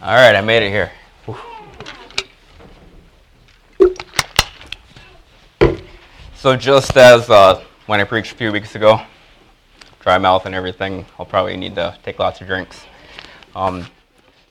[0.00, 0.92] All right, I made it here.
[6.36, 9.00] So just as uh, when I preached a few weeks ago,
[9.98, 12.84] dry mouth and everything, I'll probably need to take lots of drinks.
[13.56, 13.88] Um,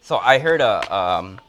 [0.02, 1.40] so I heard a, um,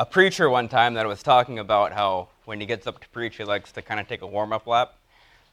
[0.00, 3.36] a preacher one time that was talking about how when he gets up to preach,
[3.36, 4.94] he likes to kind of take a warm-up lap.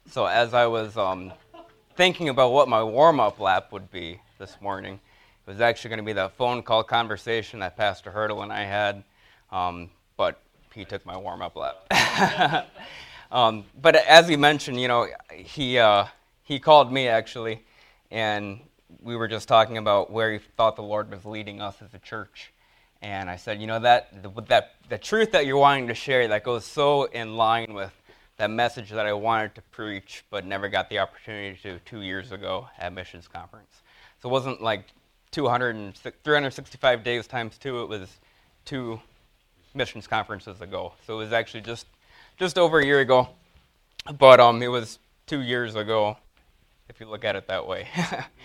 [0.10, 1.34] So as I was um,
[1.96, 5.00] thinking about what my warm-up lap would be this morning,
[5.46, 8.64] it was actually going to be that phone call conversation that Pastor Hurdle and I
[8.64, 9.04] had,
[9.52, 10.40] um, but
[10.74, 12.68] he took my warm-up lap.
[13.32, 16.06] Um, but as he mentioned, you know, he, uh,
[16.44, 17.64] he called me actually,
[18.12, 18.60] and
[19.02, 22.00] we were just talking about where he thought the Lord was leading us as a
[22.00, 22.52] church.
[23.02, 26.28] And I said, you know, that, the, that the truth that you're wanting to share
[26.28, 27.94] that goes so in line with
[28.38, 32.32] that message that I wanted to preach, but never got the opportunity to two years
[32.32, 33.82] ago at Missions Conference.
[34.22, 34.86] So it wasn't like
[35.32, 38.10] 200 and 365 days times two, it was
[38.66, 39.00] two
[39.74, 40.94] missions conferences ago.
[41.08, 41.88] So it was actually just
[42.38, 43.30] just over a year ago,
[44.18, 46.18] but um, it was two years ago,
[46.90, 47.88] if you look at it that way.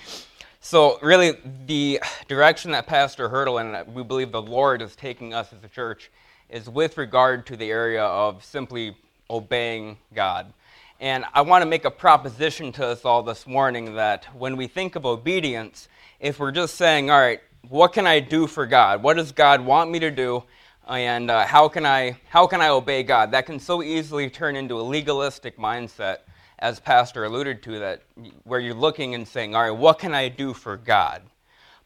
[0.61, 5.53] so, really, the direction that Pastor Hurdle and we believe the Lord is taking us
[5.53, 6.11] as a church
[6.48, 8.97] is with regard to the area of simply
[9.31, 10.53] obeying God.
[11.00, 14.67] And I want to make a proposition to us all this morning that when we
[14.67, 15.89] think of obedience,
[16.20, 19.03] if we're just saying, all right, what can I do for God?
[19.03, 20.45] What does God want me to do?
[20.89, 23.33] and uh, how can I how can I obey God?
[23.33, 26.19] That can so easily turn into a legalistic mindset,
[26.59, 28.03] as Pastor alluded to, that
[28.44, 31.22] where you're looking and saying, "All right, what can I do for God?"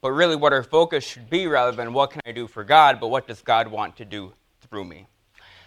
[0.01, 2.99] But really, what our focus should be, rather than what can I do for God,
[2.99, 4.33] but what does God want to do
[4.69, 5.07] through me?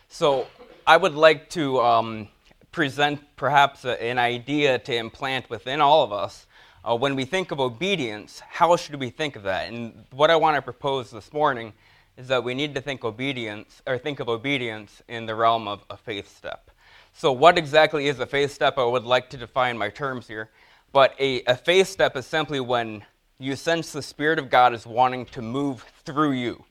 [0.09, 0.47] So,
[0.87, 2.29] I would like to um,
[2.73, 6.47] present perhaps a, an idea to implant within all of us.
[6.87, 9.73] Uh, when we think of obedience, how should we think of that?
[9.73, 11.73] And what I want to propose this morning
[12.19, 15.83] is that we need to think obedience or think of obedience in the realm of
[15.89, 16.71] a faith step.
[17.15, 18.77] So, what exactly is a faith step?
[18.77, 20.51] I would like to define my terms here.
[20.93, 23.03] But a, a faith step is simply when
[23.39, 26.65] you sense the Spirit of God is wanting to move through you.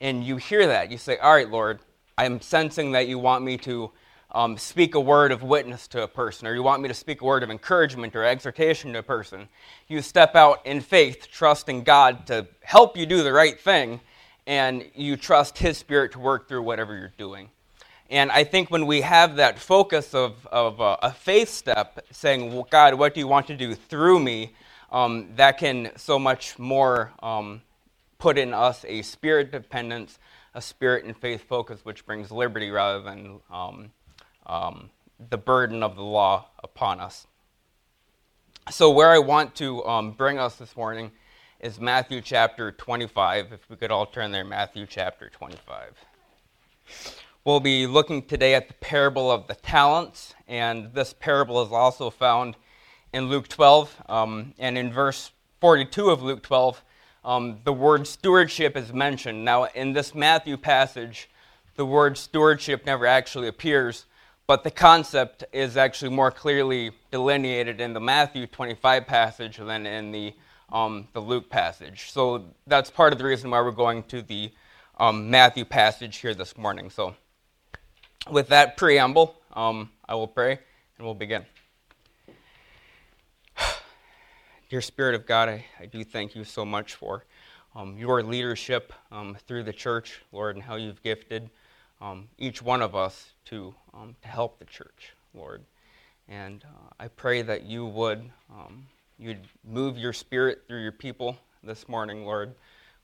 [0.00, 0.90] And you hear that.
[0.90, 1.78] You say, All right, Lord,
[2.18, 3.92] I'm sensing that you want me to
[4.34, 7.20] um, speak a word of witness to a person, or you want me to speak
[7.20, 9.48] a word of encouragement or exhortation to a person.
[9.86, 14.00] You step out in faith, trusting God to help you do the right thing
[14.46, 17.48] and you trust His Spirit to work through whatever you're doing.
[18.10, 22.52] And I think when we have that focus of, of uh, a faith step, saying,
[22.52, 24.52] well, God, what do you want to do through me?
[24.92, 27.62] Um, that can so much more um,
[28.18, 30.18] put in us a spirit dependence,
[30.54, 33.40] a spirit and faith focus, which brings liberty rather than
[34.46, 34.90] um,
[35.30, 37.26] the burden of the law upon us.
[38.70, 41.12] So, where I want to um, bring us this morning
[41.60, 43.52] is Matthew chapter 25.
[43.52, 45.92] If we could all turn there, Matthew chapter 25.
[47.44, 52.08] We'll be looking today at the parable of the talents, and this parable is also
[52.08, 52.56] found
[53.12, 54.02] in Luke 12.
[54.08, 55.30] Um, and in verse
[55.60, 56.82] 42 of Luke 12,
[57.24, 59.44] um, the word stewardship is mentioned.
[59.44, 61.28] Now, in this Matthew passage,
[61.76, 64.06] the word stewardship never actually appears,
[64.46, 70.12] but the concept is actually more clearly delineated in the Matthew 25 passage than in
[70.12, 70.34] the
[70.72, 72.10] um, the Luke passage.
[72.10, 74.50] So that's part of the reason why we're going to the
[74.98, 76.90] um, Matthew passage here this morning.
[76.90, 77.14] So,
[78.30, 80.58] with that preamble, um, I will pray
[80.98, 81.44] and we'll begin.
[84.70, 87.24] Dear Spirit of God, I, I, do thank you so much for
[87.74, 91.50] um, your leadership um, through the church, Lord, and how you've gifted
[92.04, 93.74] um, each one of us to,
[94.22, 95.64] to help the church, Lord.
[96.28, 98.30] And uh, I pray that you would
[99.18, 102.54] you'd move your spirit through your people this morning, Lord.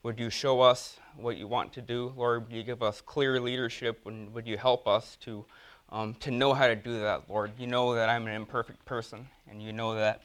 [0.03, 2.47] Would you show us what you want to do, Lord?
[2.47, 4.01] Would you give us clear leadership?
[4.07, 5.45] And would you help us to,
[5.91, 7.53] um, to know how to do that, Lord?
[7.59, 10.23] You know that I'm an imperfect person, and you know that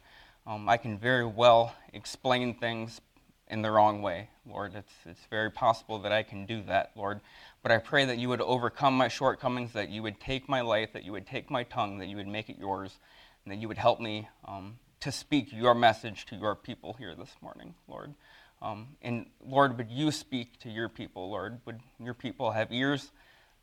[0.47, 3.01] um, I can very well explain things
[3.47, 4.73] in the wrong way, Lord.
[4.75, 7.21] It's, it's very possible that I can do that, Lord.
[7.61, 10.93] But I pray that you would overcome my shortcomings, that you would take my life,
[10.93, 12.97] that you would take my tongue, that you would make it yours,
[13.43, 17.13] and that you would help me um, to speak your message to your people here
[17.15, 18.13] this morning, Lord.
[18.61, 21.59] Um, and Lord, would you speak to your people, Lord?
[21.65, 23.11] Would your people have ears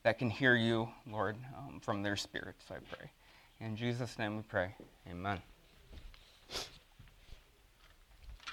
[0.02, 3.10] that can hear you, Lord, um, from their spirits, I pray.
[3.60, 4.74] In Jesus' name we pray.
[5.08, 5.40] Amen.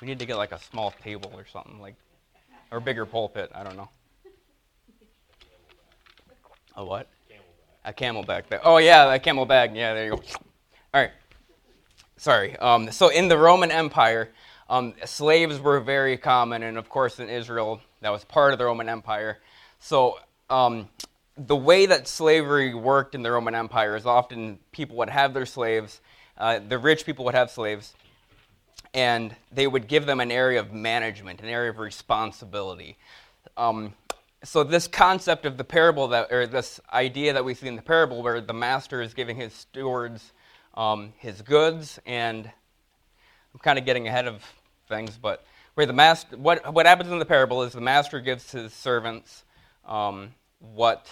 [0.01, 1.95] We need to get like a small table or something, like,
[2.71, 3.51] or bigger pulpit.
[3.53, 3.89] I don't know.
[6.75, 7.07] A what?
[7.85, 8.59] A CamelBak.
[8.63, 9.75] Oh, yeah, a CamelBak.
[9.75, 10.21] Yeah, there you go.
[10.93, 11.11] All right
[12.19, 12.57] sorry.
[12.57, 14.29] Um, so in the Roman Empire,
[14.69, 18.65] um, slaves were very common, and of course in Israel, that was part of the
[18.65, 19.39] Roman Empire.
[19.79, 20.19] So
[20.49, 20.89] um,
[21.37, 25.45] the way that slavery worked in the Roman Empire is often people would have their
[25.45, 26.01] slaves,
[26.37, 27.93] uh, the rich people would have slaves,
[28.93, 32.97] and they would give them an area of management, an area of responsibility.
[33.57, 33.93] Um,
[34.43, 37.81] so this concept of the parable that, or this idea that we see in the
[37.81, 40.31] parable, where the master is giving his stewards
[40.75, 44.43] um, his goods, and I'm kind of getting ahead of
[44.87, 48.51] things, but where the master, what what happens in the parable is the master gives
[48.51, 49.43] his servants
[49.85, 51.07] um, what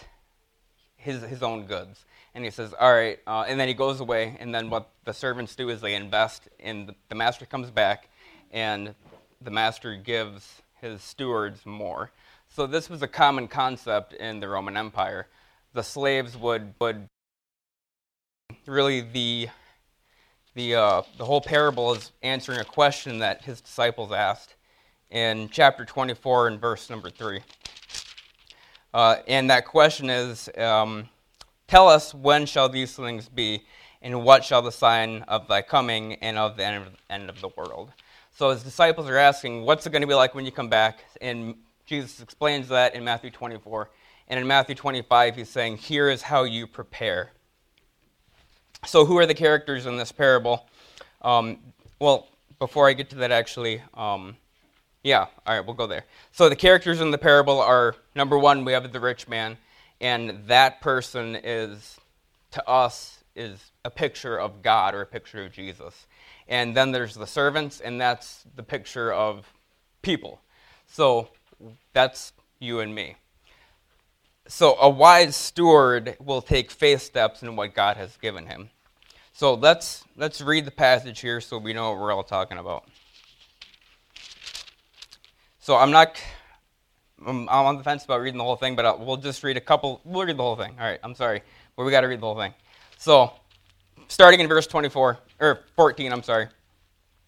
[0.96, 2.06] his his own goods,
[2.38, 5.12] and he says, all right, uh, and then he goes away, and then what the
[5.14, 8.10] servants do is they invest and the, master comes back,
[8.52, 8.94] and
[9.42, 12.12] the master gives his stewards more.
[12.48, 15.26] So this was a common concept in the Roman Empire.
[15.74, 17.08] The slaves would would
[18.68, 19.50] really the
[20.54, 24.54] the uh, the whole parable is answering a question that his disciples asked
[25.10, 27.40] in chapter 24 and verse number three.
[28.94, 31.10] Uh, and that question is, um,
[31.68, 33.64] tell us when shall these things be,
[34.02, 36.66] and what shall the sign of thy coming and of the
[37.10, 37.92] end of, the world?
[38.32, 41.04] So his disciples are asking, what's it going to be like when you come back?
[41.22, 41.56] And
[41.86, 43.90] Jesus explains that in Matthew 24.
[44.28, 47.32] And in Matthew 25, he's saying, Here is how you prepare.
[48.86, 50.68] So, who are the characters in this parable?
[51.22, 51.60] Um,
[52.00, 52.28] well,
[52.60, 54.36] before I get to that, actually, um,
[55.04, 56.04] yeah, all right, we'll go there.
[56.34, 59.58] So, the characters in the parable are number one, we have the rich man,
[60.00, 61.98] and that person is,
[62.52, 66.08] to us, is a picture of God or a picture of Jesus.
[66.48, 69.52] And then there's the servants, and that's the picture of
[70.02, 70.42] people.
[70.88, 71.30] So,
[71.94, 73.16] that's you and me.
[74.48, 78.70] So, a wise steward will take faith steps in what God has given him.
[79.34, 82.88] So, let's, let's read the passage here so we know what we're all talking about.
[85.60, 86.22] So, I'm not.
[87.26, 89.62] I'm, on the fence about reading the whole thing, but I'll, we'll just read a
[89.62, 90.02] couple.
[90.04, 90.76] We'll read the whole thing.
[90.80, 91.42] All right, I'm sorry.
[91.76, 92.54] But we got to read the whole thing.
[92.98, 93.32] So,
[94.08, 96.48] starting in verse 24, or 14, I'm sorry.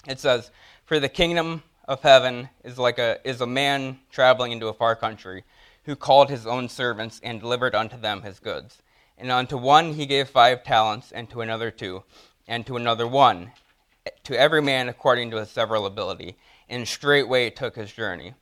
[0.08, 0.52] It says,
[0.86, 4.96] For the kingdom of heaven is like a is a man traveling into a far
[4.96, 5.44] country,
[5.84, 8.82] who called his own servants and delivered unto them his goods.
[9.18, 12.04] And unto one he gave five talents, and to another two,
[12.48, 13.52] and to another one,
[14.24, 16.38] to every man according to his several ability.
[16.70, 18.36] And straightway took his journey.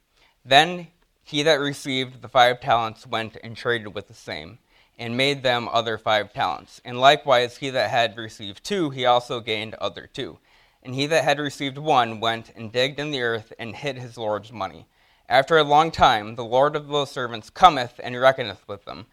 [0.43, 0.87] Then
[1.27, 4.59] he that received the five talents went and traded with the same,
[4.97, 6.81] and made them other five talents.
[6.85, 10.39] And likewise he that had received two, he also gained other two.
[10.81, 14.17] And he that had received one went and digged in the earth and hid his
[14.17, 14.87] Lord's money.
[15.27, 19.07] After a long time, the Lord of those servants cometh and reckoneth with them.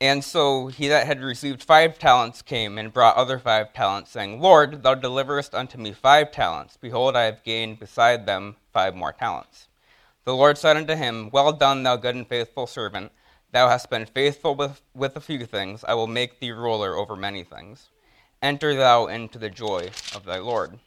[0.00, 4.40] And so he that had received five talents came and brought other five talents, saying,
[4.40, 6.78] Lord, thou deliverest unto me five talents.
[6.80, 9.67] Behold, I have gained beside them five more talents.
[10.28, 13.12] The Lord said unto him, Well done, thou good and faithful servant.
[13.50, 15.82] Thou hast been faithful with, with a few things.
[15.88, 17.88] I will make thee ruler over many things.
[18.42, 20.80] Enter thou into the joy of thy Lord.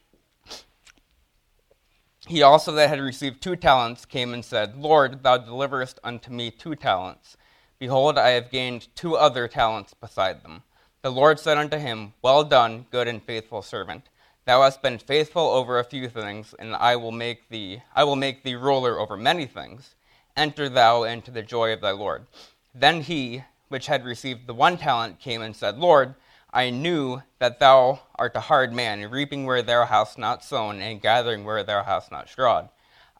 [2.28, 6.52] He also that had received two talents came and said, Lord, thou deliverest unto me
[6.52, 7.36] two talents.
[7.80, 10.62] Behold, I have gained two other talents beside them.
[11.02, 14.08] The Lord said unto him, Well done, good and faithful servant.
[14.44, 18.16] Thou hast been faithful over a few things, and I will make thee I will
[18.16, 19.94] make thee ruler over many things.
[20.36, 22.26] Enter thou into the joy of thy Lord.
[22.74, 26.16] Then he, which had received the one talent, came and said, Lord,
[26.52, 31.00] I knew that thou art a hard man, reaping where thou hast not sown, and
[31.00, 32.68] gathering where thou hast not strawed.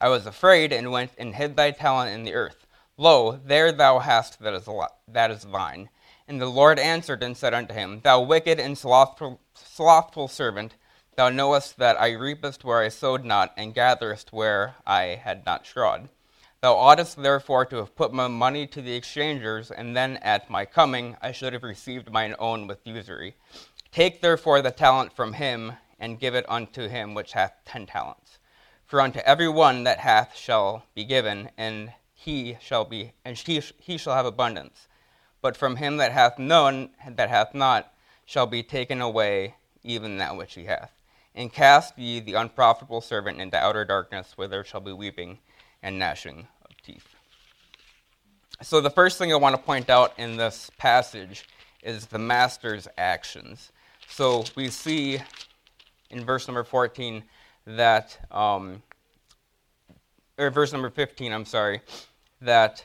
[0.00, 2.66] I was afraid, and went and hid thy talent in the earth.
[2.96, 4.68] Lo, there thou hast that is,
[5.06, 5.88] that is thine.
[6.26, 10.74] And the Lord answered and said unto him, Thou wicked and slothful, slothful servant,
[11.14, 15.66] thou knowest that I reapest where I sowed not, and gatherest where I had not
[15.66, 16.08] strawed.
[16.62, 20.64] Thou oughtest therefore to have put my money to the exchangers, and then at my
[20.64, 23.34] coming I should have received mine own with usury.
[23.90, 28.38] Take therefore the talent from him, and give it unto him which hath ten talents.
[28.86, 33.60] For unto every one that hath shall be given, and he shall be, and he,
[33.78, 34.88] he shall have abundance.
[35.40, 37.92] But from him that hath none, that hath not,
[38.24, 40.92] shall be taken away even that which he hath.
[41.34, 45.38] And cast ye the unprofitable servant into outer darkness, where there shall be weeping
[45.82, 47.08] and gnashing of teeth.
[48.60, 51.48] So, the first thing I want to point out in this passage
[51.82, 53.72] is the master's actions.
[54.08, 55.20] So, we see
[56.10, 57.24] in verse number 14
[57.66, 58.82] that, um,
[60.38, 61.80] or verse number 15, I'm sorry,
[62.42, 62.84] that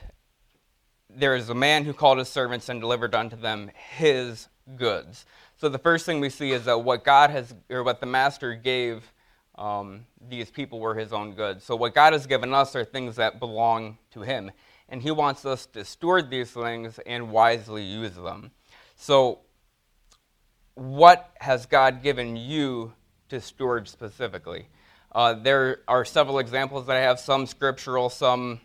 [1.10, 5.24] there is a man who called his servants and delivered unto them his goods.
[5.58, 8.54] So, the first thing we see is that what God has, or what the master
[8.54, 9.12] gave
[9.56, 11.64] um, these people were his own goods.
[11.64, 14.52] So, what God has given us are things that belong to him.
[14.88, 18.52] And he wants us to steward these things and wisely use them.
[18.96, 19.40] So,
[20.74, 22.92] what has God given you
[23.28, 24.68] to steward specifically?
[25.10, 28.60] Uh, there are several examples that I have, some scriptural, some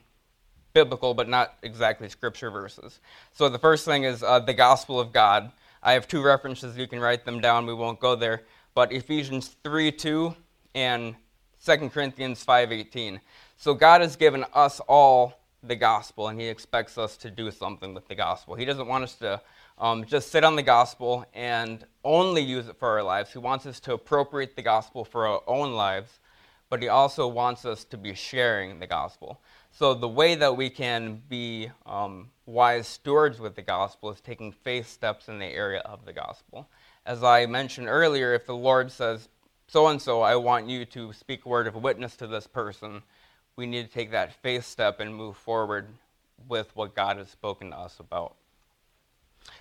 [0.73, 3.00] biblical, but not exactly scripture verses.
[3.31, 5.51] So the first thing is uh, the gospel of God.
[5.85, 6.77] I have two references.
[6.77, 7.65] You can write them down.
[7.65, 8.43] We won't go there.
[8.73, 10.33] But Ephesians 3 2
[10.73, 11.15] and
[11.63, 13.19] 2 Corinthians 5:18.
[13.57, 17.93] So God has given us all the gospel, and He expects us to do something
[17.93, 18.55] with the gospel.
[18.55, 19.41] He doesn't want us to
[19.77, 23.33] um, just sit on the gospel and only use it for our lives.
[23.33, 26.19] He wants us to appropriate the gospel for our own lives,
[26.69, 29.41] but He also wants us to be sharing the gospel.
[29.75, 34.51] So the way that we can be um, wise stewards with the gospel is taking
[34.51, 36.69] faith steps in the area of the gospel.
[37.07, 39.29] As I mentioned earlier, if the Lord says,
[39.67, 43.01] so and so, I want you to speak a word of witness to this person,
[43.55, 45.87] we need to take that faith step and move forward
[46.47, 48.35] with what God has spoken to us about.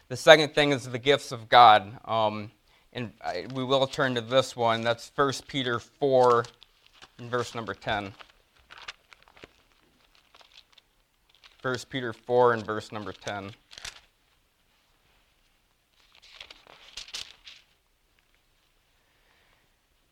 [0.09, 1.91] The second thing is the gifts of God.
[2.05, 2.51] Um,
[2.93, 4.83] and I, we will turn to this one.
[4.83, 6.45] That's 1 Peter 4,
[7.19, 8.13] verse number 10.
[11.63, 13.53] 1 Peter 4 and verse number 10.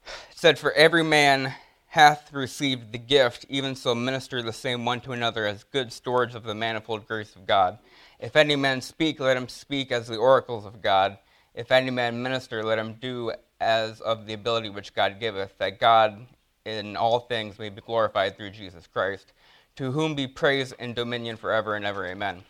[0.04, 1.54] It said, For every man
[1.88, 6.37] hath received the gift, even so minister the same one to another as good stewards
[6.37, 7.80] of the manifold grace of God.
[8.21, 11.19] If any man speak, let him speak as the oracles of God.
[11.52, 15.80] If any man minister, let him do as of the ability which God giveth, that
[15.80, 16.26] God
[16.64, 19.33] in all things may be glorified through Jesus Christ,
[19.81, 22.05] to whom be praise and dominion forever and ever.
[22.05, 22.43] Amen.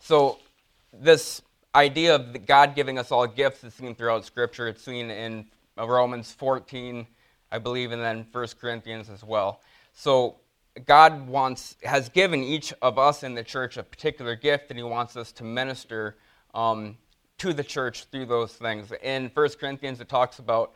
[0.00, 0.38] So,
[0.90, 1.42] this
[1.74, 4.66] idea of God giving us all gifts is seen throughout Scripture.
[4.66, 5.44] It's seen in
[5.76, 7.06] Romans 14,
[7.52, 9.60] I believe, and then 1 Corinthians as well.
[9.92, 10.36] So
[10.86, 14.82] God wants has given each of us in the church a particular gift, and He
[14.82, 16.16] wants us to minister
[16.54, 16.96] um,
[17.36, 18.90] to the church through those things.
[19.02, 20.72] In 1 Corinthians, it talks about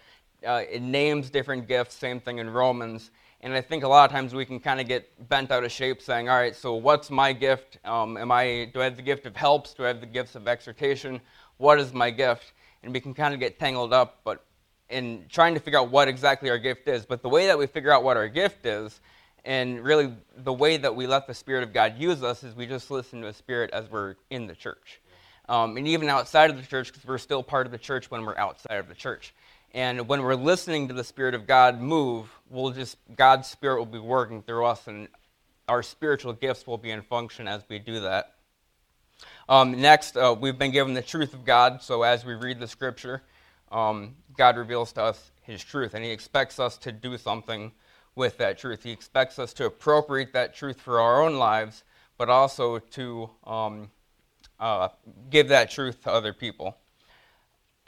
[0.46, 1.94] uh, it names different gifts.
[1.94, 3.12] Same thing in Romans.
[3.40, 5.70] And I think a lot of times we can kind of get bent out of
[5.70, 7.78] shape, saying, "All right, so what's my gift?
[7.84, 9.74] Um, am I do I have the gift of helps?
[9.74, 11.20] Do I have the gifts of exhortation?
[11.56, 12.52] What is my gift?"
[12.82, 14.44] And we can kind of get tangled up, but
[14.88, 17.06] in trying to figure out what exactly our gift is.
[17.06, 19.00] But the way that we figure out what our gift is,
[19.44, 22.66] and really the way that we let the Spirit of God use us, is we
[22.66, 25.00] just listen to the Spirit as we're in the church.
[25.48, 28.24] Um, and even outside of the church, because we're still part of the church when
[28.24, 29.32] we're outside of the church.
[29.74, 33.86] And when we're listening to the Spirit of God move, we'll just God's Spirit will
[33.86, 35.08] be working through us, and
[35.68, 38.34] our spiritual gifts will be in function as we do that.
[39.48, 41.82] Um, next, uh, we've been given the truth of God.
[41.82, 43.22] So as we read the Scripture,
[43.70, 47.72] um, God reveals to us His truth, and He expects us to do something
[48.14, 48.82] with that truth.
[48.82, 51.84] He expects us to appropriate that truth for our own lives,
[52.16, 53.90] but also to um,
[54.58, 54.88] uh,
[55.30, 56.76] give that truth to other people.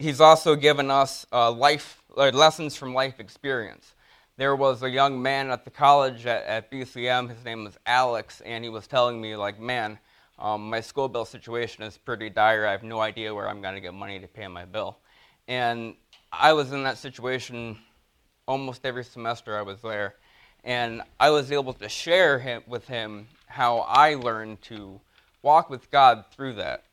[0.01, 3.93] He's also given us uh, life uh, lessons from life experience.
[4.39, 7.29] There was a young man at the college at, at BCM.
[7.29, 9.99] His name was Alex, and he was telling me, like, man,
[10.39, 12.67] um, my school bill situation is pretty dire.
[12.67, 14.97] I have no idea where I'm going to get money to pay my bill.
[15.49, 15.97] And
[16.33, 17.77] I was in that situation
[18.49, 20.15] almost every semester I was there.
[20.65, 24.99] And I was able to share him, with him how I learned to
[25.43, 26.85] walk with God through that.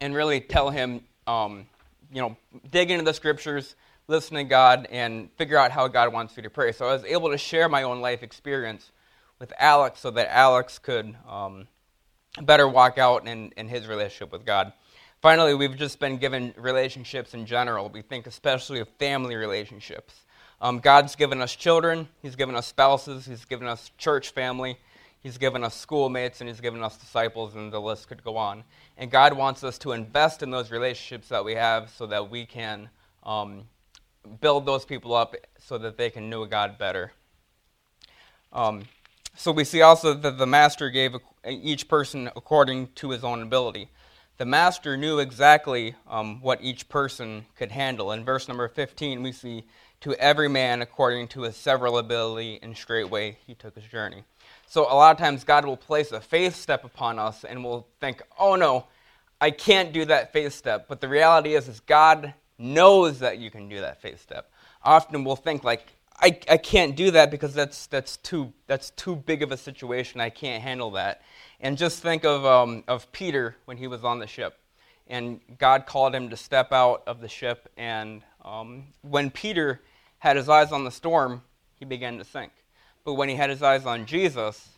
[0.00, 1.66] And really tell him, um,
[2.12, 2.36] you know,
[2.70, 3.74] dig into the scriptures,
[4.06, 6.72] listen to God, and figure out how God wants you to pray.
[6.72, 8.92] So I was able to share my own life experience
[9.38, 11.68] with Alex so that Alex could um,
[12.42, 14.72] better walk out in, in his relationship with God.
[15.20, 17.88] Finally, we've just been given relationships in general.
[17.88, 20.14] We think especially of family relationships.
[20.60, 24.78] Um, God's given us children, He's given us spouses, He's given us church family,
[25.20, 28.64] He's given us schoolmates, and He's given us disciples, and the list could go on.
[28.96, 32.46] And God wants us to invest in those relationships that we have so that we
[32.46, 32.88] can
[33.24, 33.64] um,
[34.40, 37.12] build those people up so that they can know God better.
[38.52, 38.84] Um,
[39.36, 43.90] so we see also that the Master gave each person according to his own ability
[44.38, 48.12] the master knew exactly um, what each person could handle.
[48.12, 49.64] In verse number 15, we see,
[50.02, 54.22] To every man according to his several ability, and straightway he took his journey.
[54.68, 57.86] So a lot of times God will place a faith step upon us, and we'll
[58.00, 58.86] think, Oh no,
[59.40, 60.86] I can't do that faith step.
[60.88, 64.50] But the reality is, is God knows that you can do that faith step.
[64.82, 65.86] Often we'll think like,
[66.20, 70.20] I, I can't do that because that's, that's, too, that's too big of a situation.
[70.20, 71.22] I can't handle that.
[71.60, 74.58] And just think of, um, of Peter when he was on the ship.
[75.06, 79.80] And God called him to step out of the ship and Um, when Peter
[80.18, 81.42] had his eyes on the storm,
[81.78, 82.52] he began to sink.
[83.08, 84.68] But when he had his eyes on Jesus,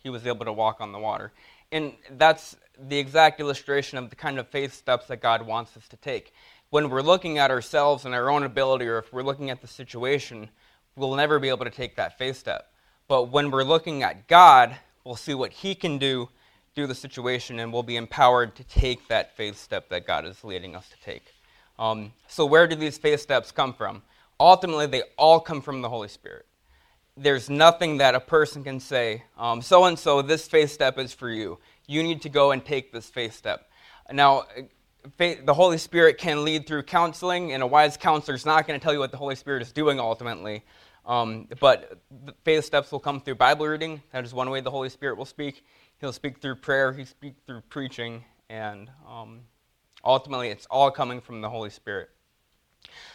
[0.00, 1.32] he was able to walk on the water.
[1.72, 5.88] And that's the exact illustration of the kind of faith steps that God wants us
[5.88, 6.32] to take.
[6.70, 9.66] When we're looking at ourselves and our own ability, or if we're looking at the
[9.66, 10.50] situation,
[10.94, 12.72] we'll never be able to take that faith step.
[13.08, 16.28] But when we're looking at God, we'll see what He can do
[16.76, 20.44] through the situation, and we'll be empowered to take that faith step that God is
[20.44, 21.34] leading us to take.
[21.80, 24.02] Um, so, where do these faith steps come from?
[24.38, 26.46] Ultimately, they all come from the Holy Spirit.
[27.16, 29.22] There's nothing that a person can say,
[29.60, 31.58] so and so, this faith step is for you.
[31.86, 33.70] You need to go and take this faith step.
[34.10, 34.44] Now,
[35.16, 38.78] faith, the Holy Spirit can lead through counseling, and a wise counselor is not going
[38.78, 40.64] to tell you what the Holy Spirit is doing ultimately.
[41.06, 41.98] Um, but
[42.44, 44.02] faith steps will come through Bible reading.
[44.12, 45.64] That is one way the Holy Spirit will speak.
[46.00, 49.40] He'll speak through prayer, he'll speak through preaching, and um,
[50.04, 52.10] ultimately it's all coming from the Holy Spirit.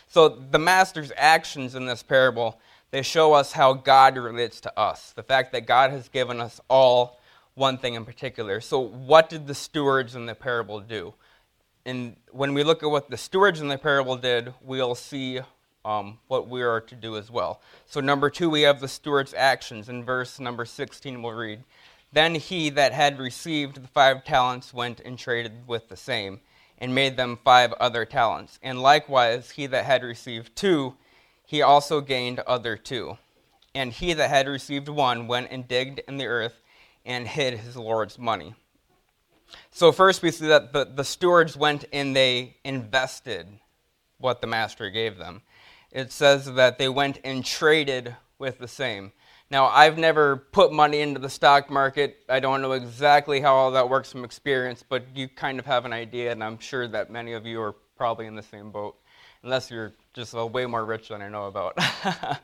[0.08, 2.60] So the master's actions in this parable,
[2.91, 5.12] they show us how God relates to us.
[5.12, 7.19] The fact that God has given us all
[7.55, 8.62] one thing in particular.
[8.62, 11.13] So what did the stewards in the parable do?
[11.86, 15.41] And when we look at what the stewards in the parable did, we'll see
[15.86, 17.62] um, what we are to do as well.
[17.86, 19.89] So, number two, we have the steward's actions.
[19.89, 21.63] In verse number 16, we'll read
[22.12, 26.41] Then he that had received the five talents went and traded with the same
[26.77, 28.60] and made them five other talents.
[28.62, 30.96] And likewise, he that had received two,
[31.50, 33.18] he also gained other two.
[33.74, 36.62] And he that had received one went and digged in the earth
[37.03, 38.53] and hid his Lord's money.
[39.72, 43.48] So, first we see that the, the stewards went and they invested
[44.20, 45.41] what the master gave them.
[45.91, 49.12] It says that they went and traded with the same.
[49.50, 52.18] Now, I've never put money into the stock market.
[52.29, 55.86] I don't know exactly how all that works from experience, but you kind of have
[55.86, 58.96] an idea, and I'm sure that many of you are probably in the same boat,
[59.44, 61.77] unless you're just way more rich than I know about.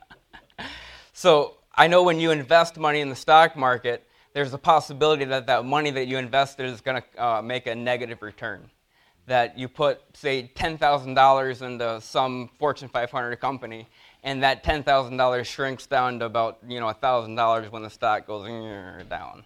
[1.14, 5.48] so, I know when you invest money in the stock market, there's a possibility that
[5.48, 8.70] that money that you invested is going to uh, make a negative return.
[9.28, 13.88] That you put, say, $10,000 into some Fortune 500 company,
[14.24, 18.46] and that $10,000 shrinks down to about, you know, $1,000 when the stock goes
[19.10, 19.46] down.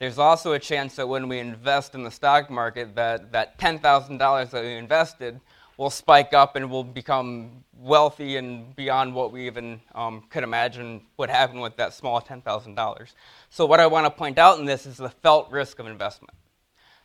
[0.00, 4.50] There's also a chance that when we invest in the stock market, that, that $10,000
[4.50, 5.38] that we invested
[5.76, 11.02] will spike up and will become wealthy and beyond what we even um, could imagine
[11.18, 13.12] would happen with that small $10,000.
[13.50, 16.34] So, what I want to point out in this is the felt risk of investment.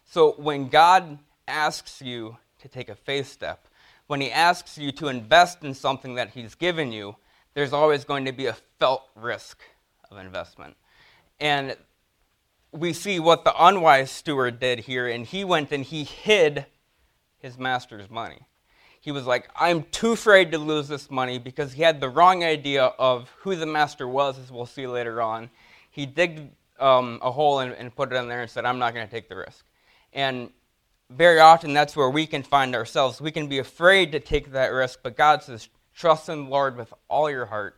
[0.06, 3.68] So, when God asks you to take a faith step,
[4.08, 7.18] when he asks you to invest in something that he's given you,
[7.56, 9.60] there's always going to be a felt risk
[10.10, 10.78] of investment.
[11.42, 11.76] And
[12.76, 16.66] we see what the unwise steward did here, and he went and he hid
[17.38, 18.40] his master's money.
[19.00, 22.44] He was like, I'm too afraid to lose this money because he had the wrong
[22.44, 25.50] idea of who the master was, as we'll see later on.
[25.92, 28.94] He digged um, a hole and, and put it in there and said, I'm not
[28.94, 29.64] going to take the risk.
[30.12, 30.50] And
[31.12, 33.22] very often that's where we can find ourselves.
[33.22, 36.76] We can be afraid to take that risk, but God says, Trust in the Lord
[36.76, 37.78] with all your heart.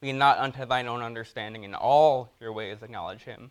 [0.00, 1.64] Lean not unto thine own understanding.
[1.64, 3.50] In all your ways acknowledge him,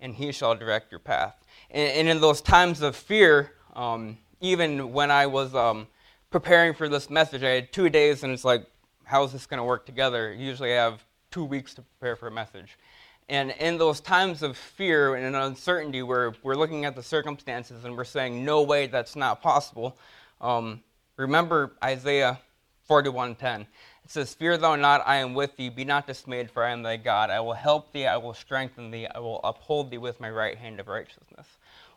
[0.00, 1.36] and he shall direct your path.
[1.70, 5.86] And, and in those times of fear, um, even when I was um,
[6.30, 8.66] preparing for this message, I had two days, and it's like,
[9.04, 10.32] how is this going to work together?
[10.32, 12.78] Usually I have two weeks to prepare for a message.
[13.28, 17.96] And in those times of fear and uncertainty, where we're looking at the circumstances and
[17.96, 19.98] we're saying, no way, that's not possible,
[20.40, 20.82] um,
[21.16, 22.38] remember Isaiah
[22.88, 23.66] 41:10.
[24.08, 25.68] It says, "Fear thou not, I am with thee.
[25.68, 27.30] Be not dismayed, for I am thy God.
[27.30, 30.58] I will help thee, I will strengthen thee, I will uphold thee with my right
[30.58, 31.46] hand of righteousness."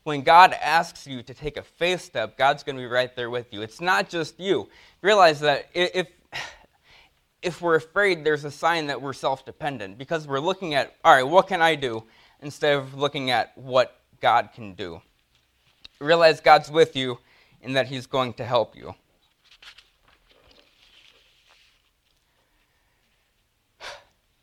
[0.03, 3.29] When God asks you to take a faith step, God's going to be right there
[3.29, 3.63] with you.
[3.63, 4.69] It's not just you.
[5.01, 6.07] Realize that if
[7.41, 11.15] if we're afraid, there's a sign that we're self dependent because we're looking at, all
[11.15, 12.05] right, what can I do?
[12.41, 15.01] instead of looking at what God can do.
[15.99, 17.19] Realize God's with you
[17.61, 18.95] and that He's going to help you.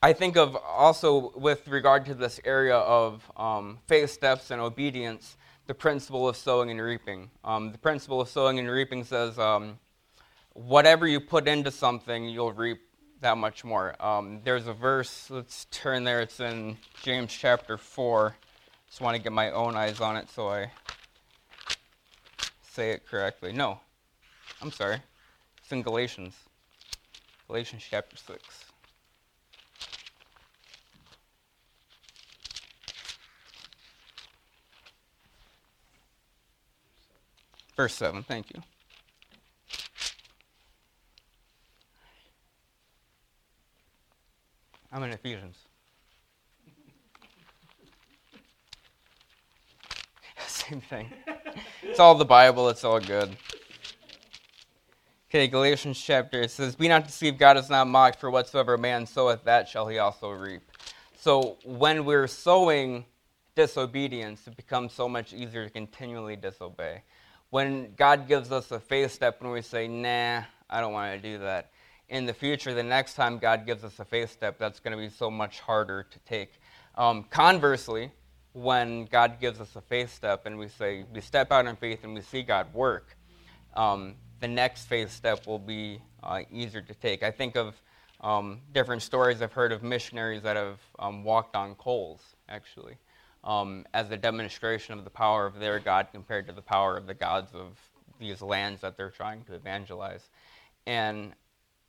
[0.01, 5.37] I think of also with regard to this area of um, faith steps and obedience,
[5.67, 7.31] the principle of sowing and reaping.
[7.43, 9.81] Um, the principle of sowing and reaping says, um,
[10.53, 12.79] whatever you put into something, you'll reap
[13.23, 14.01] that much more.
[14.01, 18.37] Um, there's a verse, let's turn there, it's in James chapter 4.
[18.87, 20.71] Just want to get my own eyes on it so I
[22.63, 23.53] say it correctly.
[23.53, 23.81] No,
[24.63, 25.03] I'm sorry.
[25.61, 26.37] It's in Galatians.
[27.49, 28.68] Galatians chapter 6.
[37.79, 38.61] Verse 7, thank you.
[44.91, 45.57] I'm in Ephesians.
[50.49, 51.09] Same thing.
[51.85, 53.37] it's all the Bible, it's all good.
[55.31, 59.07] Okay, Galatians chapter, it says, Be not deceived, God is not mocked, for whatsoever man
[59.07, 60.63] soweth, that shall he also reap.
[61.17, 63.05] So when we're sowing
[63.55, 67.05] disobedience, it becomes so much easier to continually disobey.
[67.51, 71.31] When God gives us a faith step and we say, nah, I don't want to
[71.31, 71.71] do that,
[72.09, 74.99] in the future, the next time God gives us a faith step, that's going to
[74.99, 76.53] be so much harder to take.
[76.97, 78.11] Um, conversely,
[78.53, 82.01] when God gives us a faith step and we say, we step out in faith
[82.05, 83.17] and we see God work,
[83.75, 87.23] um, the next faith step will be uh, easier to take.
[87.23, 87.81] I think of
[88.21, 92.97] um, different stories I've heard of missionaries that have um, walked on coals, actually,
[93.45, 97.07] um, as a demonstration of the power of their God compared to the power of
[97.07, 97.79] the gods of
[98.19, 100.29] these lands that they're trying to evangelize.
[100.87, 101.33] And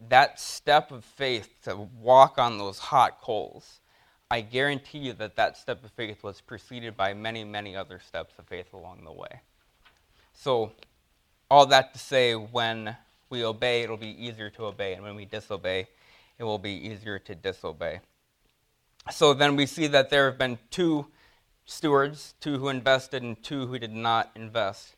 [0.09, 3.79] that step of faith to walk on those hot coals,
[4.31, 8.33] I guarantee you that that step of faith was preceded by many, many other steps
[8.37, 9.41] of faith along the way.
[10.33, 10.71] So,
[11.51, 12.95] all that to say, when
[13.29, 15.87] we obey, it'll be easier to obey, and when we disobey,
[16.37, 17.99] it will be easier to disobey.
[19.11, 21.07] So then we see that there have been two
[21.69, 24.95] stewards, two who invested and two who did not invest.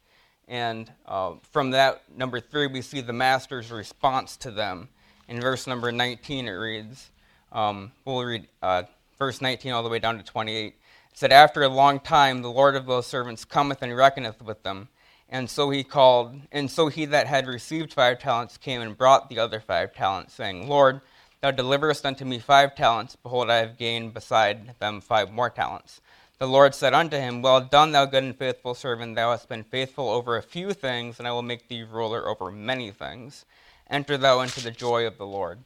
[0.47, 4.89] And uh, from that, number three, we see the master's response to them.
[5.27, 7.11] In verse number 19, it reads,
[7.51, 8.83] um, we'll read uh,
[9.17, 10.67] verse 19 all the way down to 28.
[10.67, 10.73] It
[11.13, 14.89] said, After a long time, the Lord of those servants cometh and reckoneth with them.
[15.29, 19.29] And so he called, and so he that had received five talents came and brought
[19.29, 21.01] the other five talents, saying, Lord,
[21.41, 23.15] Thou deliverest unto me five talents.
[23.15, 25.99] Behold, I have gained beside them five more talents.
[26.41, 29.15] The Lord said unto him, Well done, thou good and faithful servant.
[29.15, 32.49] Thou hast been faithful over a few things, and I will make thee ruler over
[32.49, 33.45] many things.
[33.91, 35.59] Enter thou into the joy of the Lord.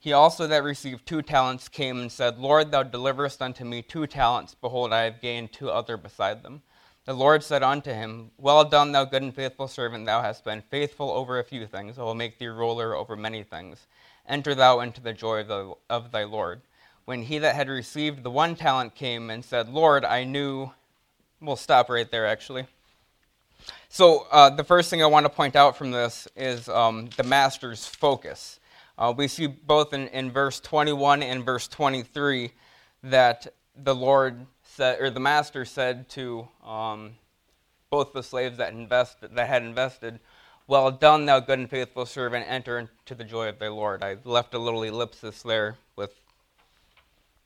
[0.00, 4.06] He also that received two talents came and said, Lord, thou deliverest unto me two
[4.06, 4.54] talents.
[4.54, 6.62] Behold, I have gained two other beside them.
[7.04, 10.06] The Lord said unto him, Well done, thou good and faithful servant.
[10.06, 11.98] Thou hast been faithful over a few things.
[11.98, 13.86] I will make thee ruler over many things.
[14.26, 16.62] Enter thou into the joy of, the, of thy Lord.
[17.04, 20.70] When he that had received the one talent came and said, Lord, I knew.
[21.40, 22.66] We'll stop right there, actually.
[23.88, 27.24] So, uh, the first thing I want to point out from this is um, the
[27.24, 28.60] master's focus.
[28.96, 32.52] Uh, we see both in, in verse 21 and verse 23
[33.02, 37.12] that the Lord said, or the master said to um,
[37.90, 40.20] both the slaves that, invest, that had invested,
[40.66, 44.02] well done, thou good and faithful servant, enter into the joy of thy Lord.
[44.02, 46.21] I left a little ellipsis there with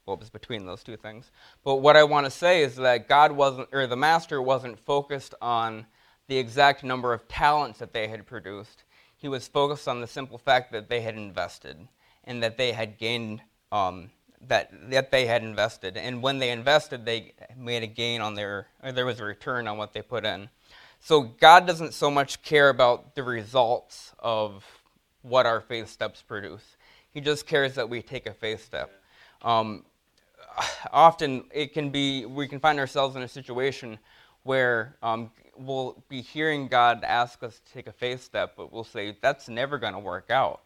[0.06, 1.30] what was between those two things.
[1.62, 5.34] But what I want to say is that God wasn't, or the master wasn't focused
[5.42, 5.86] on
[6.28, 8.84] the exact number of talents that they had produced.
[9.16, 11.88] He was focused on the simple fact that they had invested
[12.24, 13.42] and that they had gained,
[13.72, 15.96] um, that, that they had invested.
[15.96, 19.76] And when they invested, they made a gain on their, there was a return on
[19.76, 20.48] what they put in.
[21.00, 24.64] So God doesn't so much care about the results of
[25.22, 26.76] what our faith steps produce.
[27.10, 28.92] He just cares that we take a faith step.
[29.42, 29.84] Um,
[30.92, 33.98] often it can be we can find ourselves in a situation
[34.42, 38.84] where um, we'll be hearing God ask us to take a faith step, but we'll
[38.84, 40.60] say that's never going to work out.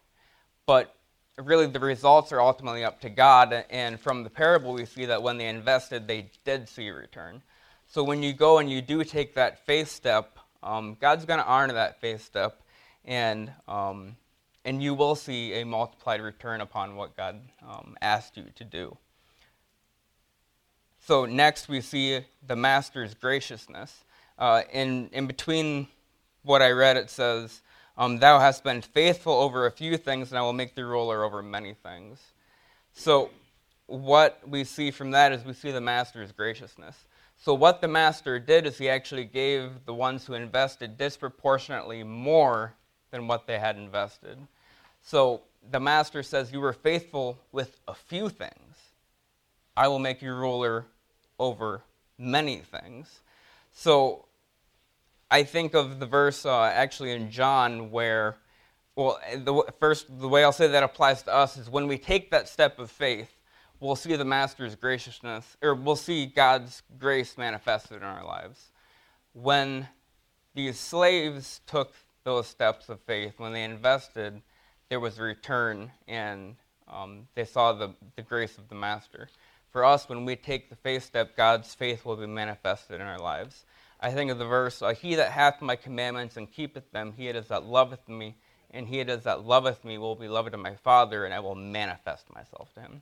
[0.65, 0.95] But
[1.37, 3.65] really, the results are ultimately up to God.
[3.69, 7.41] And from the parable, we see that when they invested, they did see a return.
[7.87, 11.47] So when you go and you do take that faith step, um, God's going to
[11.47, 12.61] honor that faith step,
[13.03, 14.15] and um,
[14.63, 18.95] and you will see a multiplied return upon what God um, asked you to do.
[21.05, 24.03] So next we see the master's graciousness.
[24.37, 25.87] Uh, in in between
[26.43, 27.61] what I read, it says,
[27.97, 31.23] um, "Thou hast been faithful over a few things, and I will make thee ruler
[31.23, 32.19] over many things."
[32.93, 33.29] So
[33.87, 37.05] what we see from that is we see the master's graciousness.
[37.37, 42.73] So, what the master did is he actually gave the ones who invested disproportionately more
[43.09, 44.37] than what they had invested.
[45.01, 48.75] So, the master says, You were faithful with a few things.
[49.75, 50.85] I will make you ruler
[51.41, 51.81] over
[52.17, 53.21] many things.
[53.73, 54.25] So,
[55.31, 58.35] I think of the verse uh, actually in John where,
[58.97, 62.31] well, the, first, the way I'll say that applies to us is when we take
[62.31, 63.31] that step of faith,
[63.79, 68.71] we'll see the Master's graciousness, or we'll see God's grace manifested in our lives.
[69.31, 69.87] When
[70.53, 71.93] these slaves took
[72.25, 74.41] those steps of faith, when they invested,
[74.89, 76.57] there was a return and
[76.89, 79.29] um, they saw the, the grace of the Master.
[79.71, 83.19] For us, when we take the faith step, God's faith will be manifested in our
[83.19, 83.65] lives.
[83.99, 87.27] I think of the verse, uh, He that hath my commandments and keepeth them, he
[87.27, 88.35] it is that loveth me,
[88.71, 91.39] and he it is that loveth me will be loved of my Father, and I
[91.39, 93.01] will manifest myself to him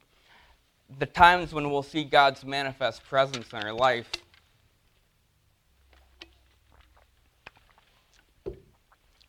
[0.98, 4.10] the times when we'll see God's manifest presence in our life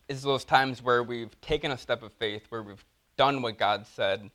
[0.09, 2.85] is those times where we've taken a step of faith, where we've
[3.17, 4.31] done what God said,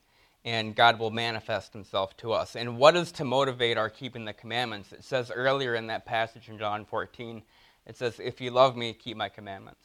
[0.45, 2.55] and God will manifest himself to us.
[2.55, 4.91] And what is to motivate our keeping the commandments?
[4.91, 7.41] It says earlier in that passage in John 14,
[7.87, 9.83] it says, If you love me, keep my commandments.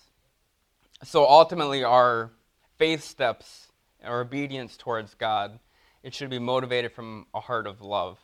[1.02, 2.30] So ultimately, our
[2.76, 3.68] faith steps,
[4.04, 5.58] our obedience towards God,
[6.02, 8.18] it should be motivated from a heart of love.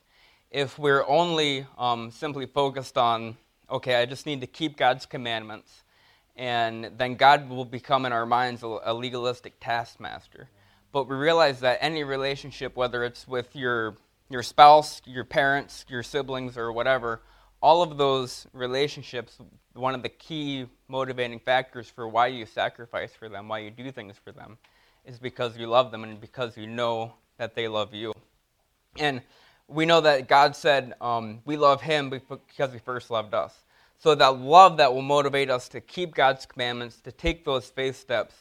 [0.51, 3.39] If we're only um, simply focused on,
[3.71, 5.85] okay, I just need to keep God's commandments,
[6.37, 10.51] and then God will become in our minds a, a legalistic taskmaster.
[10.93, 13.97] But we realize that any relationship, whether it's with your,
[14.31, 17.21] your spouse, your parents, your siblings, or whatever,
[17.63, 19.39] all of those relationships,
[19.75, 23.91] one of the key motivating factors for why you sacrifice for them, why you do
[23.91, 24.59] things for them,
[25.05, 28.13] is because you love them and because you know that they love you.
[28.99, 29.23] And
[29.69, 33.55] we know that God said um, we love Him because He first loved us.
[33.99, 37.97] So that love that will motivate us to keep God's commandments, to take those faith
[37.97, 38.35] steps,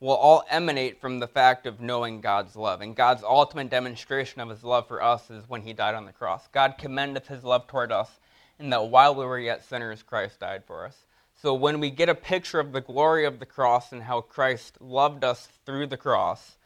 [0.00, 2.80] will all emanate from the fact of knowing God's love.
[2.80, 6.12] And God's ultimate demonstration of His love for us is when He died on the
[6.12, 6.48] cross.
[6.48, 8.18] God commendeth His love toward us
[8.58, 11.04] in that while we were yet sinners, Christ died for us.
[11.42, 14.78] So when we get a picture of the glory of the cross and how Christ
[14.80, 16.56] loved us through the cross,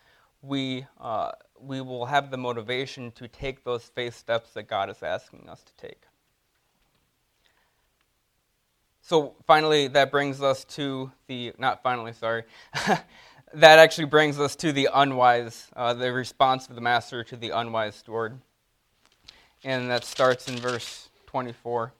[0.43, 5.03] we, uh, we will have the motivation to take those faith steps that God is
[5.03, 6.03] asking us to take.
[9.07, 12.45] So finally, that brings us to the, not finally, sorry,
[13.53, 17.51] that actually brings us to the unwise, uh, the response of the master to the
[17.51, 18.41] unwise steward.
[19.63, 21.93] And that starts in verse 24.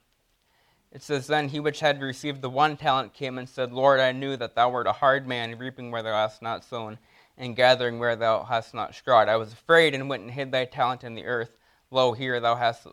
[0.93, 4.13] It says, Then he which had received the one talent came and said, Lord, I
[4.13, 6.97] knew that thou wert a hard man, reaping where thou hast not sown,
[7.37, 9.29] and gathering where thou hast not strawed.
[9.29, 11.59] I was afraid and went and hid thy talent in the earth.
[11.91, 12.87] Lo, here thou hast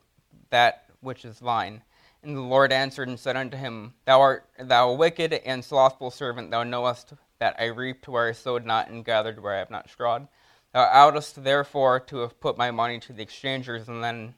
[0.50, 1.82] that which is thine.
[2.24, 6.52] And the Lord answered and said unto him, Thou art thou wicked and slothful servant,
[6.52, 9.90] thou knowest that I reaped where I sowed not, and gathered where I have not
[9.90, 10.28] strawed.
[10.74, 14.36] Thou oughtest therefore to have put my money to the exchangers, and then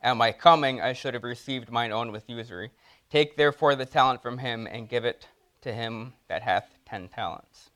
[0.00, 2.70] at my coming I should have received mine own with usury.
[3.10, 5.28] Take therefore the talent from him and give it
[5.60, 7.70] to him that hath ten talents.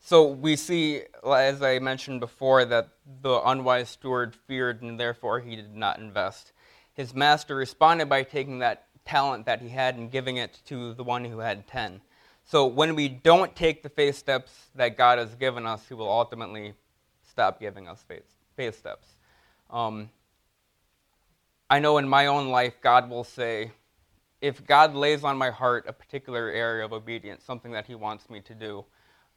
[0.00, 2.88] So we see, as I mentioned before, that
[3.22, 6.52] the unwise steward feared and therefore he did not invest.
[7.00, 11.02] His master responded by taking that talent that he had and giving it to the
[11.02, 12.02] one who had ten.
[12.44, 16.10] So when we don't take the faith steps that God has given us, he will
[16.10, 16.74] ultimately
[17.26, 19.06] stop giving us faith, faith steps.
[19.70, 20.10] Um,
[21.70, 23.70] I know in my own life, God will say,
[24.42, 28.28] if God lays on my heart a particular area of obedience, something that He wants
[28.28, 28.84] me to do,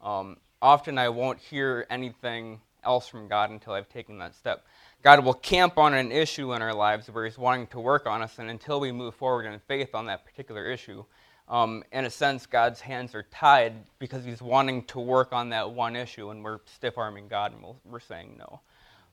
[0.02, 4.66] um, often I won't hear anything else from God until I've taken that step.
[5.04, 8.22] God will camp on an issue in our lives where He's wanting to work on
[8.22, 11.04] us, and until we move forward in faith on that particular issue,
[11.46, 15.70] um, in a sense, God's hands are tied because He's wanting to work on that
[15.70, 18.62] one issue, and we're stiff arming God and we're saying no.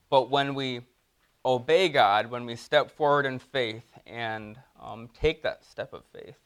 [0.08, 0.80] But when we
[1.44, 6.38] obey God, when we step forward in faith and um, take that step of faith,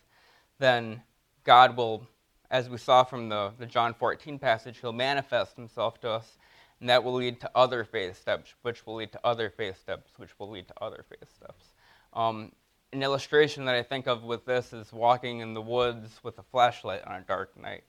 [0.58, 1.00] then
[1.44, 2.04] God will,
[2.50, 6.36] as we saw from the, the John 14 passage, He'll manifest Himself to us,
[6.80, 10.10] and that will lead to other faith steps, which will lead to other faith steps,
[10.16, 11.66] which will lead to other faith steps.
[12.12, 12.52] Um,
[12.92, 16.42] an illustration that I think of with this is walking in the woods with a
[16.42, 17.84] flashlight on a dark night.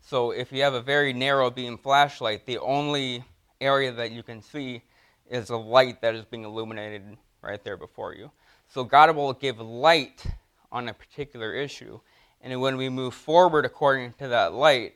[0.00, 3.24] So if you have a very narrow beam flashlight, the only
[3.60, 4.82] area that you can see
[5.30, 8.30] is a light that is being illuminated right there before you.
[8.68, 10.24] So God will give light
[10.72, 12.00] on a particular issue.
[12.40, 14.94] And when we move forward according to that light,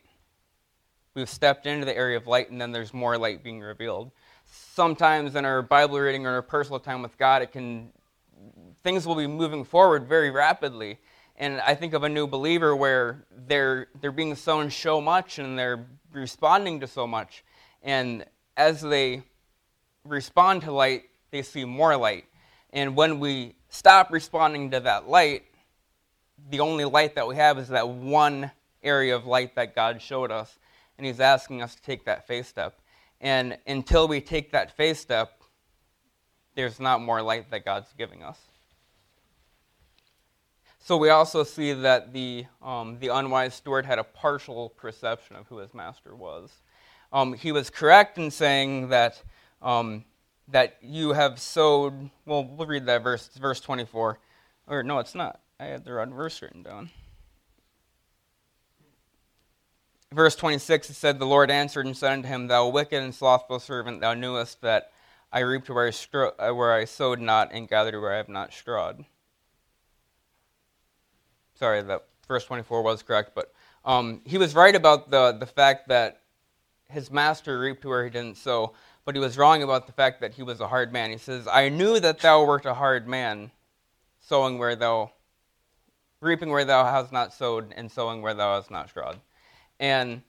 [1.14, 4.10] we've stepped into the area of light, and then there's more light being revealed.
[4.46, 7.90] Sometimes in our Bible reading or our personal time with God, it can
[8.82, 10.98] things will be moving forward very rapidly.
[11.36, 15.58] And I think of a new believer where they're they're being sown so much and
[15.58, 17.44] they're responding to so much.
[17.82, 18.24] And
[18.56, 19.22] as they
[20.04, 22.26] respond to light, they see more light.
[22.72, 25.44] And when we stop responding to that light,
[26.50, 28.50] the only light that we have is that one
[28.82, 30.58] area of light that God showed us.
[30.98, 32.80] And He's asking us to take that faith step.
[33.20, 35.42] And until we take that faith step,
[36.54, 38.38] there's not more light that God's giving us.
[40.78, 45.46] So we also see that the, um, the unwise steward had a partial perception of
[45.48, 46.52] who his master was.
[47.12, 49.22] Um, he was correct in saying that
[49.62, 50.04] um,
[50.48, 52.10] that you have sowed.
[52.26, 53.28] Well, we'll read that verse.
[53.28, 54.18] Verse 24.
[54.66, 55.40] Or, no, it's not.
[55.58, 56.90] I had the wrong verse written down.
[60.14, 63.58] Verse 26, it said, The Lord answered and said unto him, Thou wicked and slothful
[63.58, 64.92] servant, thou knewest that
[65.32, 68.52] I reaped where I, stro- where I sowed not, and gathered where I have not
[68.52, 69.04] strawed.
[71.56, 73.52] Sorry, that verse 24 was correct, but
[73.84, 76.20] um, he was right about the, the fact that
[76.88, 78.72] his master reaped where he didn't sow,
[79.04, 81.10] but he was wrong about the fact that he was a hard man.
[81.10, 83.50] He says, I knew that thou wert a hard man,
[84.20, 85.10] sowing where thou,
[86.20, 89.18] reaping where thou hast not sowed, and sowing where thou hast not strawed.
[89.80, 90.22] And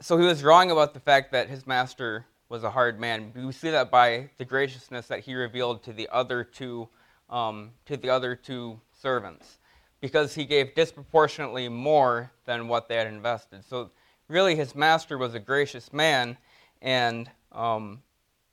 [0.00, 3.32] so he was wrong about the fact that his master was a hard man.
[3.34, 6.88] We see that by the graciousness that he revealed to the other two,
[7.30, 9.58] um, to the other two servants,
[10.00, 13.64] because he gave disproportionately more than what they had invested.
[13.64, 13.90] So
[14.28, 16.36] really, his master was a gracious man,
[16.82, 18.02] and um,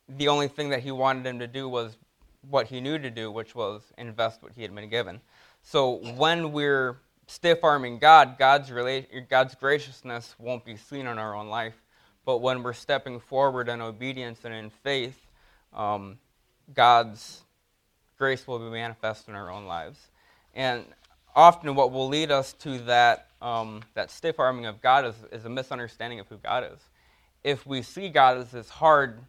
[0.07, 1.97] the only thing that he wanted him to do was
[2.49, 5.21] what he knew to do, which was invest what he had been given.
[5.63, 6.97] So when we're
[7.31, 11.81] stiff arming God, God's, rela- God's graciousness won't be seen in our own life.
[12.25, 15.17] But when we're stepping forward in obedience and in faith,
[15.73, 16.19] um,
[16.73, 17.41] God's
[18.17, 19.99] grace will be manifest in our own lives.
[20.53, 20.85] And
[21.33, 25.45] often, what will lead us to that, um, that stiff arming of God is, is
[25.45, 26.79] a misunderstanding of who God is.
[27.43, 29.19] If we see God as this hard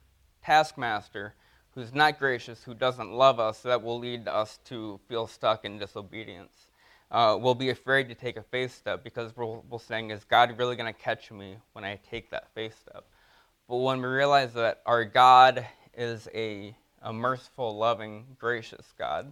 [0.44, 1.34] taskmaster
[1.74, 5.78] who's not gracious, who doesn't love us, that will lead us to feel stuck in
[5.78, 6.66] disobedience.
[7.12, 10.58] Uh, we'll be afraid to take a faith step because we're, we're saying, Is God
[10.58, 13.04] really going to catch me when I take that faith step?
[13.68, 19.30] But when we realize that our God is a, a merciful, loving, gracious God,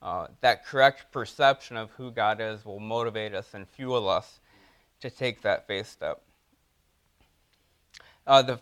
[0.00, 4.40] uh, that correct perception of who God is will motivate us and fuel us
[5.00, 6.22] to take that faith step.
[8.26, 8.60] Uh, the,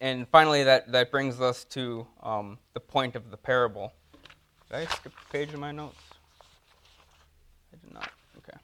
[0.00, 3.92] and finally, that, that brings us to um, the point of the parable.
[4.70, 5.96] Did I skip a page in my notes?
[7.74, 8.10] I did not.
[8.38, 8.58] Okay.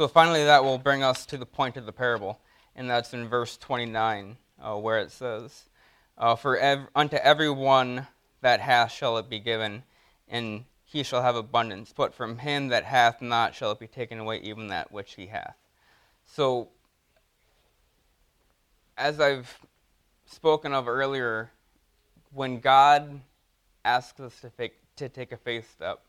[0.00, 2.40] So finally, that will bring us to the point of the parable,
[2.74, 5.68] and that's in verse 29, uh, where it says,
[6.16, 8.06] uh, For ev- unto every one
[8.40, 9.82] that hath shall it be given,
[10.26, 11.92] and he shall have abundance.
[11.94, 15.26] But from him that hath not shall it be taken away even that which he
[15.26, 15.58] hath.
[16.24, 16.68] So,
[18.96, 19.54] as I've
[20.24, 21.50] spoken of earlier,
[22.32, 23.20] when God
[23.84, 26.00] asks us to take, to take a faith step,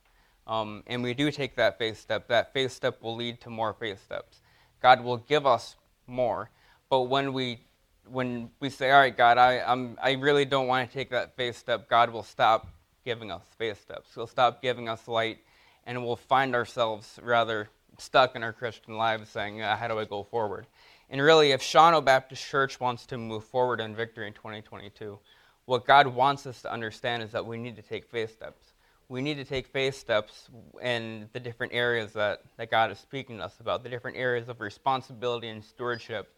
[0.51, 3.73] um, and we do take that faith step, that faith step will lead to more
[3.73, 4.41] faith steps.
[4.81, 5.75] God will give us
[6.07, 6.49] more.
[6.89, 7.61] But when we
[8.09, 11.35] when we say, "All right, God, I I'm, I really don't want to take that
[11.35, 12.67] faith step," God will stop
[13.05, 14.13] giving us faith steps.
[14.13, 15.39] He'll stop giving us light,
[15.85, 20.23] and we'll find ourselves rather stuck in our Christian lives saying, How do I go
[20.23, 20.67] forward?
[21.09, 25.19] And really, if Shawano Baptist Church wants to move forward in victory in 2022,
[25.65, 28.73] what God wants us to understand is that we need to take faith steps.
[29.11, 30.49] We need to take faith steps
[30.81, 34.47] in the different areas that, that God is speaking to us about, the different areas
[34.47, 36.33] of responsibility and stewardship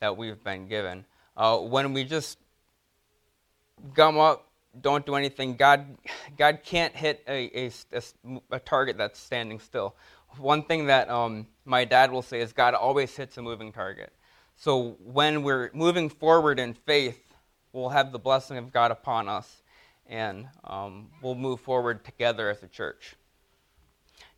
[0.00, 1.04] that we've been given.
[1.36, 2.38] Uh, when we just
[3.94, 4.48] gum up
[4.80, 5.54] don't do anything.
[5.54, 5.86] God,
[6.36, 8.02] God can't hit a, a,
[8.50, 9.94] a, target that's standing still.
[10.38, 14.12] One thing that um, my dad will say is God always hits a moving target.
[14.56, 17.22] So when we're moving forward in faith,
[17.72, 19.62] we'll have the blessing of God upon us,
[20.08, 23.14] and um, we'll move forward together as a church.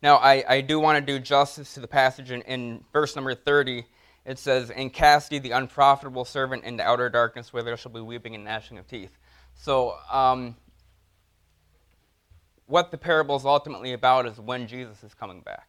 [0.01, 3.33] Now, I, I do want to do justice to the passage in, in verse number
[3.33, 3.85] 30.
[4.25, 8.01] It says, And cast ye the unprofitable servant into outer darkness, where there shall be
[8.01, 9.17] weeping and gnashing of teeth.
[9.55, 10.55] So, um,
[12.65, 15.67] what the parable is ultimately about is when Jesus is coming back.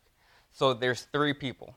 [0.52, 1.74] So, there's three people,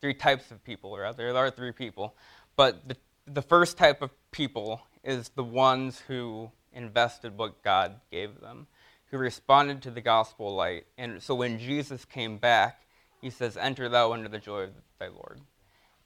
[0.00, 1.32] three types of people, rather.
[1.32, 2.16] There are three people.
[2.56, 2.96] But the,
[3.26, 8.66] the first type of people is the ones who invested what God gave them,
[9.10, 10.86] who responded to the gospel light.
[10.96, 12.82] And so, when Jesus came back,
[13.20, 15.40] he says, Enter thou into the joy of thy Lord.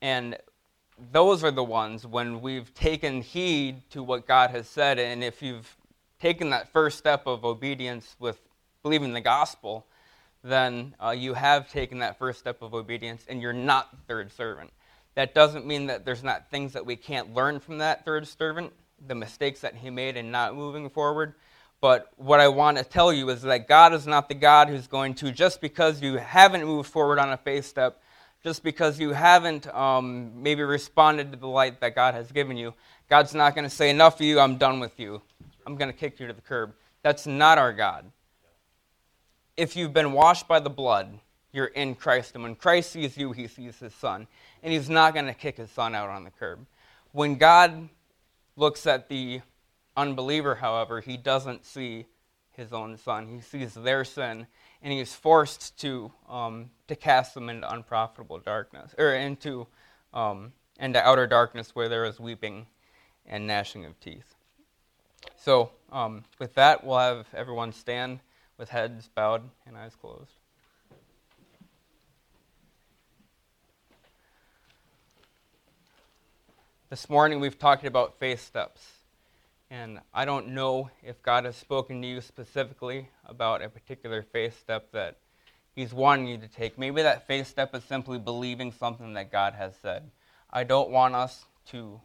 [0.00, 0.37] And
[1.12, 5.42] those are the ones when we've taken heed to what God has said, and if
[5.42, 5.76] you've
[6.20, 8.40] taken that first step of obedience with
[8.83, 9.87] believing the gospel,
[10.42, 14.72] then uh, you have taken that first step of obedience and you're not third servant.
[15.14, 18.72] That doesn't mean that there's not things that we can't learn from that third servant,
[19.05, 21.34] the mistakes that he made in not moving forward.
[21.80, 24.86] But what I want to tell you is that God is not the God who's
[24.86, 28.01] going to, just because you haven't moved forward on a faith step,
[28.42, 32.74] just because you haven't um, maybe responded to the light that God has given you,
[33.11, 35.20] God's not going to say, Enough of you, I'm done with you.
[35.66, 36.72] I'm going to kick you to the curb.
[37.03, 38.11] That's not our God.
[39.57, 41.18] If you've been washed by the blood,
[41.53, 42.34] you're in Christ.
[42.34, 44.26] And when Christ sees you, he sees his son.
[44.62, 46.66] And he's not going to kick his son out on the curb.
[47.12, 47.88] When God
[48.57, 49.42] looks at the
[49.96, 52.07] unbeliever, however, he doesn't see
[52.52, 53.28] his own son.
[53.28, 54.46] He sees their sin
[54.82, 59.66] and he is forced to um, to cast them into unprofitable darkness or into
[60.14, 62.66] um, into outer darkness where there is weeping
[63.26, 64.34] and gnashing of teeth.
[65.36, 68.20] So, um, with that, we'll have everyone stand
[68.59, 70.32] with heads bowed and eyes closed.
[76.89, 78.80] This morning we've talked about faith steps.
[79.72, 84.57] And I don't know if God has spoken to you specifically about a particular faith
[84.61, 85.16] step that
[85.74, 86.78] He's wanting you to take.
[86.78, 90.09] Maybe that faith step is simply believing something that God has said.
[90.49, 92.01] I don't want us to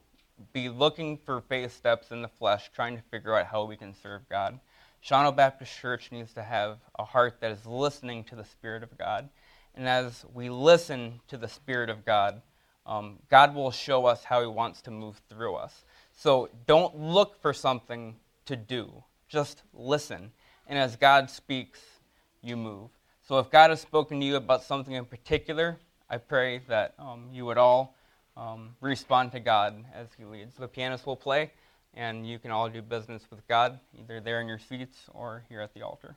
[0.52, 3.94] be looking for faith steps in the flesh, trying to figure out how we can
[3.94, 4.60] serve God.
[5.06, 8.98] Shawano Baptist Church needs to have a heart that is listening to the Spirit of
[8.98, 9.30] God.
[9.76, 12.42] And as we listen to the Spirit of God,
[12.86, 15.84] um, God will show us how He wants to move through us.
[16.14, 18.16] So don't look for something
[18.46, 20.32] to do, just listen.
[20.68, 21.80] And as God speaks,
[22.42, 22.90] you move.
[23.28, 25.78] So if God has spoken to you about something in particular,
[26.10, 27.96] I pray that um, you would all
[28.36, 30.56] um, respond to God as He leads.
[30.56, 31.52] The pianist will play,
[31.94, 35.62] and you can all do business with God, either there in your seats or here
[35.62, 36.16] at the altar.